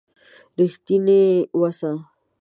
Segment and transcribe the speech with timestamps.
[0.59, 1.21] رښتيني
[1.59, 1.91] وسه.